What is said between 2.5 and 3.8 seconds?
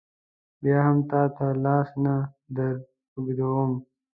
در اوږدوم.